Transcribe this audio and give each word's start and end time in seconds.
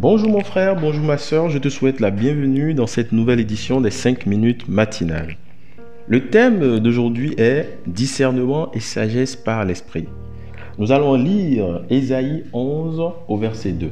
Bonjour 0.00 0.30
mon 0.30 0.40
frère, 0.42 0.80
bonjour 0.80 1.04
ma 1.04 1.18
soeur, 1.18 1.50
je 1.50 1.58
te 1.58 1.68
souhaite 1.68 2.00
la 2.00 2.10
bienvenue 2.10 2.72
dans 2.72 2.86
cette 2.86 3.12
nouvelle 3.12 3.38
édition 3.38 3.82
des 3.82 3.90
5 3.90 4.24
minutes 4.24 4.66
matinales. 4.66 5.36
Le 6.08 6.30
thème 6.30 6.78
d'aujourd'hui 6.78 7.34
est 7.36 7.68
discernement 7.86 8.72
et 8.72 8.80
sagesse 8.80 9.36
par 9.36 9.66
l'esprit. 9.66 10.06
Nous 10.78 10.90
allons 10.90 11.16
lire 11.16 11.82
Ésaïe 11.90 12.44
11 12.54 13.12
au 13.28 13.36
verset 13.36 13.72
2. 13.72 13.90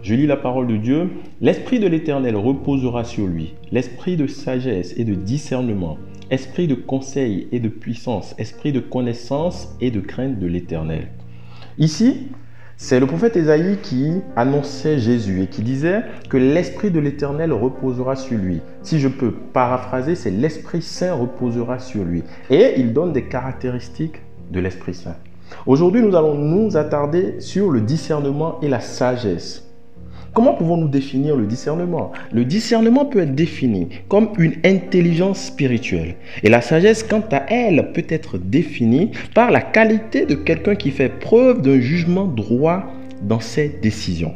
Je 0.00 0.14
lis 0.14 0.26
la 0.26 0.38
parole 0.38 0.66
de 0.66 0.78
Dieu. 0.78 1.10
L'Esprit 1.42 1.78
de 1.78 1.88
l'Éternel 1.88 2.36
reposera 2.36 3.04
sur 3.04 3.26
lui, 3.26 3.52
l'Esprit 3.70 4.16
de 4.16 4.26
sagesse 4.26 4.94
et 4.96 5.04
de 5.04 5.12
discernement, 5.12 5.98
Esprit 6.30 6.68
de 6.68 6.74
conseil 6.74 7.48
et 7.52 7.60
de 7.60 7.68
puissance, 7.68 8.34
Esprit 8.38 8.72
de 8.72 8.80
connaissance 8.80 9.76
et 9.82 9.90
de 9.90 10.00
crainte 10.00 10.38
de 10.38 10.46
l'Éternel. 10.46 11.08
Ici, 11.76 12.28
c'est 12.82 12.98
le 12.98 13.06
prophète 13.06 13.36
Ésaïe 13.36 13.76
qui 13.82 14.22
annonçait 14.36 14.98
Jésus 14.98 15.42
et 15.42 15.48
qui 15.48 15.60
disait 15.60 16.02
que 16.30 16.38
l'Esprit 16.38 16.90
de 16.90 16.98
l'Éternel 16.98 17.52
reposera 17.52 18.16
sur 18.16 18.38
lui. 18.38 18.62
Si 18.82 18.98
je 18.98 19.06
peux 19.06 19.32
paraphraser, 19.32 20.14
c'est 20.14 20.30
l'Esprit 20.30 20.80
Saint 20.80 21.12
reposera 21.12 21.78
sur 21.78 22.04
lui. 22.04 22.22
Et 22.48 22.80
il 22.80 22.94
donne 22.94 23.12
des 23.12 23.24
caractéristiques 23.24 24.22
de 24.50 24.60
l'Esprit 24.60 24.94
Saint. 24.94 25.16
Aujourd'hui, 25.66 26.00
nous 26.00 26.16
allons 26.16 26.34
nous 26.34 26.78
attarder 26.78 27.38
sur 27.40 27.70
le 27.70 27.82
discernement 27.82 28.58
et 28.62 28.68
la 28.68 28.80
sagesse. 28.80 29.69
Comment 30.40 30.54
pouvons-nous 30.54 30.88
définir 30.88 31.36
le 31.36 31.44
discernement? 31.44 32.12
Le 32.32 32.46
discernement 32.46 33.04
peut 33.04 33.20
être 33.20 33.34
défini 33.34 33.88
comme 34.08 34.30
une 34.38 34.54
intelligence 34.64 35.38
spirituelle. 35.38 36.14
Et 36.42 36.48
la 36.48 36.62
sagesse, 36.62 37.02
quant 37.02 37.22
à 37.30 37.44
elle, 37.50 37.92
peut 37.92 38.06
être 38.08 38.38
définie 38.38 39.10
par 39.34 39.50
la 39.50 39.60
qualité 39.60 40.24
de 40.24 40.34
quelqu'un 40.34 40.76
qui 40.76 40.92
fait 40.92 41.10
preuve 41.10 41.60
d'un 41.60 41.78
jugement 41.78 42.24
droit 42.24 42.84
dans 43.20 43.40
ses 43.40 43.68
décisions. 43.68 44.32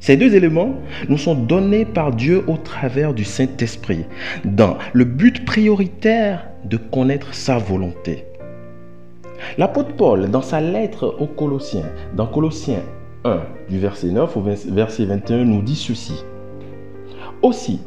Ces 0.00 0.18
deux 0.18 0.34
éléments 0.34 0.74
nous 1.08 1.16
sont 1.16 1.34
donnés 1.34 1.86
par 1.86 2.12
Dieu 2.12 2.44
au 2.46 2.58
travers 2.58 3.14
du 3.14 3.24
Saint-Esprit, 3.24 4.04
dans 4.44 4.76
le 4.92 5.06
but 5.06 5.46
prioritaire 5.46 6.46
de 6.66 6.76
connaître 6.76 7.32
sa 7.32 7.56
volonté. 7.56 8.26
L'apôtre 9.56 9.96
Paul, 9.96 10.30
dans 10.30 10.42
sa 10.42 10.60
lettre 10.60 11.16
aux 11.18 11.26
Colossiens, 11.26 11.88
dans 12.14 12.26
Colossiens 12.26 12.82
1, 13.24 13.40
du 13.68 13.78
verset 13.78 14.10
9 14.10 14.36
au 14.36 14.42
verset 14.42 15.04
21, 15.06 15.44
nous 15.44 15.62
dit 15.62 15.76
ceci. 15.76 16.24
Aussi, 17.42 17.80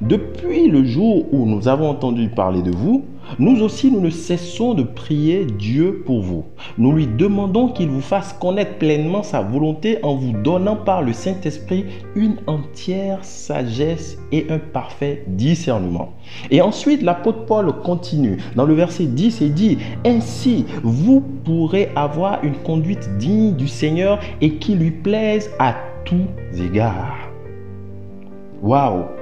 depuis 0.00 0.68
le 0.68 0.84
jour 0.84 1.26
où 1.32 1.46
nous 1.46 1.68
avons 1.68 1.88
entendu 1.88 2.28
parler 2.28 2.62
de 2.62 2.70
vous, 2.70 3.04
nous 3.38 3.62
aussi 3.62 3.90
nous 3.90 4.00
ne 4.00 4.10
cessons 4.10 4.74
de 4.74 4.82
prier 4.82 5.44
Dieu 5.44 6.02
pour 6.04 6.20
vous. 6.20 6.44
Nous 6.78 6.92
lui 6.92 7.06
demandons 7.06 7.68
qu'il 7.68 7.88
vous 7.88 8.00
fasse 8.00 8.32
connaître 8.32 8.78
pleinement 8.78 9.22
sa 9.22 9.40
volonté 9.42 9.98
en 10.02 10.16
vous 10.16 10.32
donnant 10.32 10.76
par 10.76 11.02
le 11.02 11.12
Saint-Esprit 11.12 11.84
une 12.14 12.36
entière 12.46 13.24
sagesse 13.24 14.18
et 14.32 14.46
un 14.50 14.58
parfait 14.58 15.24
discernement. 15.28 16.12
Et 16.50 16.60
ensuite, 16.60 17.02
l'apôtre 17.02 17.44
Paul 17.46 17.72
continue 17.84 18.38
dans 18.56 18.66
le 18.66 18.74
verset 18.74 19.04
10 19.04 19.42
et 19.42 19.50
dit, 19.50 19.78
Ainsi, 20.04 20.64
vous 20.82 21.20
pourrez 21.20 21.90
avoir 21.94 22.42
une 22.42 22.56
conduite 22.56 23.08
digne 23.18 23.54
du 23.54 23.68
Seigneur 23.68 24.18
et 24.40 24.54
qui 24.54 24.74
lui 24.74 24.90
plaise 24.90 25.50
à 25.58 25.74
tous 26.04 26.26
égards. 26.58 27.16
Waouh 28.62 29.19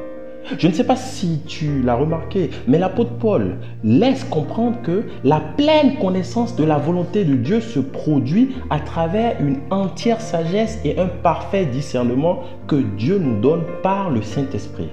je 0.56 0.66
ne 0.66 0.72
sais 0.72 0.84
pas 0.84 0.96
si 0.96 1.40
tu 1.46 1.82
l'as 1.82 1.94
remarqué, 1.94 2.50
mais 2.66 2.78
l'apôtre 2.78 3.12
Paul 3.18 3.56
laisse 3.84 4.24
comprendre 4.24 4.80
que 4.82 5.04
la 5.24 5.40
pleine 5.40 5.96
connaissance 5.98 6.56
de 6.56 6.64
la 6.64 6.78
volonté 6.78 7.24
de 7.24 7.34
Dieu 7.34 7.60
se 7.60 7.80
produit 7.80 8.56
à 8.70 8.80
travers 8.80 9.36
une 9.40 9.58
entière 9.70 10.20
sagesse 10.20 10.78
et 10.84 10.98
un 10.98 11.08
parfait 11.08 11.66
discernement 11.66 12.40
que 12.66 12.76
Dieu 12.76 13.18
nous 13.18 13.40
donne 13.40 13.64
par 13.82 14.10
le 14.10 14.22
Saint-Esprit. 14.22 14.88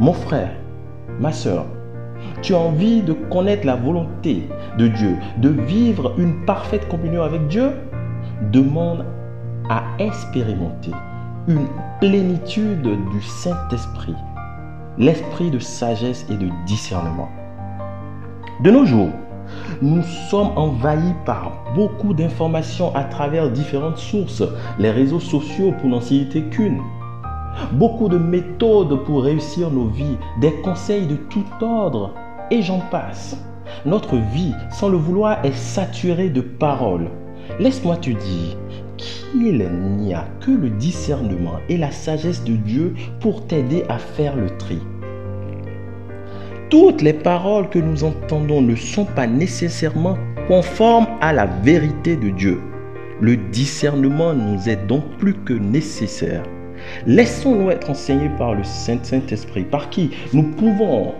Mon 0.00 0.12
frère, 0.12 0.52
ma 1.20 1.32
soeur, 1.32 1.66
tu 2.42 2.54
as 2.54 2.58
envie 2.58 3.02
de 3.02 3.12
connaître 3.12 3.66
la 3.66 3.76
volonté 3.76 4.42
de 4.78 4.88
Dieu, 4.88 5.16
de 5.38 5.50
vivre 5.50 6.14
une 6.18 6.44
parfaite 6.44 6.88
communion 6.88 7.22
avec 7.22 7.46
Dieu? 7.48 7.70
Demande 8.50 9.04
à 9.68 9.82
expérimenter 9.98 10.92
une 11.48 11.66
plénitude 12.00 12.82
du 12.82 13.22
Saint-Esprit 13.22 14.14
l'esprit 15.00 15.50
de 15.50 15.58
sagesse 15.58 16.26
et 16.30 16.36
de 16.36 16.50
discernement. 16.66 17.30
De 18.62 18.70
nos 18.70 18.84
jours, 18.84 19.08
nous 19.80 20.02
sommes 20.02 20.52
envahis 20.56 21.14
par 21.24 21.72
beaucoup 21.74 22.12
d'informations 22.12 22.94
à 22.94 23.04
travers 23.04 23.50
différentes 23.50 23.96
sources, 23.96 24.42
les 24.78 24.90
réseaux 24.90 25.18
sociaux 25.18 25.72
pour 25.80 25.88
n'en 25.88 26.02
citer 26.02 26.42
qu'une. 26.50 26.82
Beaucoup 27.72 28.10
de 28.10 28.18
méthodes 28.18 29.02
pour 29.04 29.24
réussir 29.24 29.70
nos 29.70 29.86
vies, 29.86 30.18
des 30.38 30.52
conseils 30.60 31.06
de 31.06 31.16
tout 31.16 31.46
ordre, 31.62 32.12
et 32.50 32.60
j'en 32.60 32.80
passe. 32.90 33.42
Notre 33.86 34.16
vie, 34.16 34.52
sans 34.70 34.90
le 34.90 34.98
vouloir, 34.98 35.42
est 35.46 35.56
saturée 35.56 36.28
de 36.28 36.42
paroles. 36.42 37.08
Laisse-moi 37.58 37.96
te 37.96 38.10
dire 38.10 38.56
qu'il 39.32 39.68
n'y 39.98 40.14
a 40.14 40.26
que 40.40 40.50
le 40.50 40.70
discernement 40.70 41.60
et 41.68 41.76
la 41.76 41.90
sagesse 41.90 42.44
de 42.44 42.54
Dieu 42.54 42.94
pour 43.20 43.46
t'aider 43.46 43.84
à 43.88 43.98
faire 43.98 44.36
le 44.36 44.50
tri. 44.56 44.78
Toutes 46.70 47.02
les 47.02 47.12
paroles 47.12 47.68
que 47.68 47.78
nous 47.78 48.04
entendons 48.04 48.62
ne 48.62 48.76
sont 48.76 49.04
pas 49.04 49.26
nécessairement 49.26 50.16
conformes 50.46 51.08
à 51.20 51.32
la 51.32 51.46
vérité 51.46 52.16
de 52.16 52.30
Dieu. 52.30 52.60
Le 53.20 53.36
discernement 53.36 54.32
nous 54.34 54.68
est 54.68 54.86
donc 54.86 55.04
plus 55.18 55.34
que 55.34 55.52
nécessaire. 55.52 56.42
Laissons-nous 57.06 57.70
être 57.70 57.90
enseignés 57.90 58.30
par 58.38 58.54
le 58.54 58.64
Saint-Saint-Esprit, 58.64 59.64
par 59.64 59.90
qui 59.90 60.10
nous 60.32 60.44
pouvons 60.44 61.14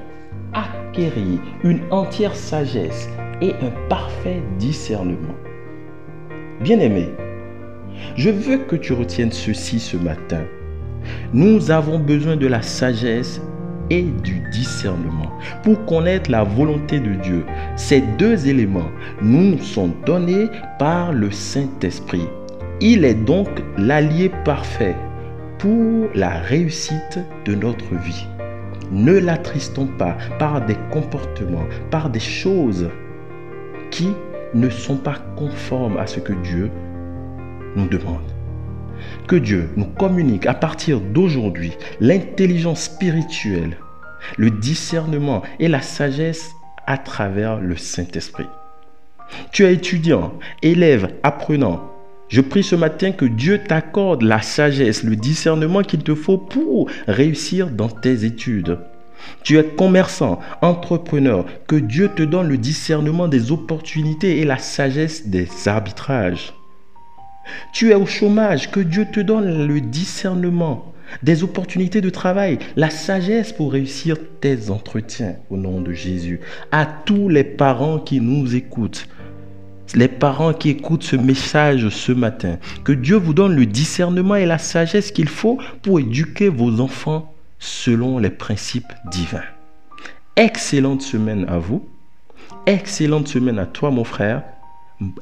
acquérir 0.53 1.41
une 1.65 1.81
entière 1.91 2.35
sagesse 2.35 3.09
et 3.41 3.53
un 3.53 3.89
parfait 3.89 4.43
discernement. 4.59 5.35
Bien-aimé, 6.61 7.09
je 8.17 8.31
veux 8.31 8.59
que 8.59 8.77
tu 8.77 8.93
retiennes 8.93 9.33
ceci 9.33 9.81
ce 9.81 9.97
matin. 9.97 10.43
Nous 11.33 11.71
avons 11.71 11.99
besoin 11.99 12.37
de 12.37 12.47
la 12.47 12.63
sagesse 12.63 13.41
et 13.91 14.03
du 14.03 14.41
discernement 14.53 15.31
pour 15.63 15.85
connaître 15.87 16.31
la 16.31 16.45
volonté 16.45 17.01
de 17.01 17.15
Dieu. 17.15 17.45
Ces 17.77 18.01
deux 18.19 18.47
éléments 18.47 18.91
nous 19.23 19.59
sont 19.59 19.91
donnés 20.07 20.47
par 20.79 21.13
le 21.13 21.31
Saint-Esprit. 21.31 22.27
Il 22.81 23.05
est 23.05 23.15
donc 23.15 23.49
l'allié 23.77 24.31
parfait 24.45 24.97
pour 25.59 26.09
la 26.15 26.31
réussite 26.31 27.19
de 27.45 27.55
notre 27.55 27.95
vie. 27.97 28.27
Ne 28.91 29.19
l'attristons 29.19 29.87
pas 29.87 30.17
par 30.39 30.65
des 30.65 30.77
comportements, 30.91 31.67
par 31.91 32.11
des 32.11 32.21
choses 32.21 32.89
qui 33.91 34.09
ne 34.55 34.71
sont 34.71 34.97
pas 34.97 35.19
conformes 35.37 35.97
à 35.99 36.07
ce 36.07 36.21
que 36.21 36.33
Dieu 36.33 36.71
nous 37.77 37.87
demande. 37.87 38.35
Que 39.27 39.37
Dieu 39.37 39.71
nous 39.77 39.87
communique 39.87 40.47
à 40.47 40.55
partir 40.55 41.01
d'aujourd'hui 41.01 41.73
l'intelligence 42.01 42.83
spirituelle, 42.83 43.77
le 44.37 44.51
discernement 44.51 45.43
et 45.59 45.69
la 45.69 45.81
sagesse 45.81 46.51
à 46.87 46.99
travers 46.99 47.61
le 47.61 47.77
Saint-Esprit. 47.77 48.49
Tu 49.53 49.65
es 49.65 49.75
étudiant, 49.75 50.35
élève, 50.63 51.15
apprenant. 51.23 51.91
Je 52.29 52.41
prie 52.41 52.63
ce 52.63 52.77
matin 52.77 53.13
que 53.13 53.25
Dieu 53.25 53.59
t'accorde 53.59 54.23
la 54.23 54.43
sagesse, 54.43 55.03
le 55.03 55.17
discernement 55.17 55.83
qu'il 55.83 56.03
te 56.03 56.15
faut 56.15 56.39
pour 56.39 56.89
réussir 57.07 57.71
dans 57.71 57.89
tes 57.89 58.25
études. 58.25 58.79
Tu 59.43 59.59
es 59.59 59.65
commerçant, 59.65 60.41
entrepreneur, 60.63 61.45
que 61.67 61.77
Dieu 61.77 62.11
te 62.15 62.23
donne 62.23 62.49
le 62.49 62.59
discernement 62.59 63.29
des 63.29 63.53
opportunités 63.53 64.41
et 64.41 64.45
la 64.45 64.59
sagesse 64.59 65.29
des 65.29 65.49
arbitrages. 65.67 66.55
Tu 67.73 67.91
es 67.91 67.95
au 67.95 68.07
chômage, 68.07 68.71
que 68.71 68.81
Dieu 68.81 69.07
te 69.11 69.21
donne 69.21 69.67
le 69.67 69.81
discernement, 69.81 70.93
des 71.23 71.43
opportunités 71.43 72.01
de 72.01 72.11
travail, 72.11 72.59
la 72.77 72.91
sagesse 72.91 73.53
pour 73.53 73.73
réussir 73.73 74.17
tes 74.41 74.71
entretiens 74.71 75.37
au 75.51 75.57
nom 75.57 75.81
de 75.81 75.93
Jésus. 75.93 76.41
À 76.73 76.87
tous 76.87 77.29
les 77.29 77.45
parents 77.45 77.99
qui 77.99 78.21
nous 78.21 78.55
écoutent, 78.55 79.09
les 79.95 80.09
parents 80.09 80.53
qui 80.53 80.71
écoutent 80.71 81.03
ce 81.03 81.17
message 81.17 81.89
ce 81.89 82.13
matin, 82.13 82.59
que 82.85 82.93
Dieu 82.93 83.17
vous 83.17 83.35
donne 83.35 83.57
le 83.57 83.67
discernement 83.67 84.37
et 84.37 84.47
la 84.47 84.59
sagesse 84.59 85.11
qu'il 85.11 85.29
faut 85.29 85.59
pour 85.83 85.99
éduquer 86.01 86.49
vos 86.49 86.81
enfants 86.81 87.35
selon 87.59 88.19
les 88.19 88.31
principes 88.31 88.93
divins. 89.11 89.45
Excellente 90.37 91.03
semaine 91.03 91.45
à 91.49 91.59
vous. 91.59 91.89
Excellente 92.67 93.29
semaine 93.29 93.59
à 93.59 93.67
toi 93.67 93.91
mon 93.91 94.05
frère. 94.05 94.43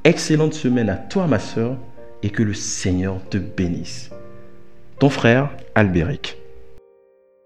Excellente 0.05 0.55
semaine 0.55 0.91
à 0.91 0.97
toi 0.97 1.27
ma 1.27 1.39
soeur 1.39 1.77
et 2.23 2.31
que 2.31 2.43
le 2.43 2.55
Seigneur 2.55 3.21
te 3.29 3.39
bénisse. 3.39 4.11
Ton 4.99 5.11
frère 5.11 5.51
Albéric. 5.75 6.37